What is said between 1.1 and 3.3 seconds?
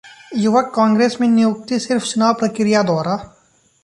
में नियुक्ति सिर्फ चुनाव प्रकिया द्वारा'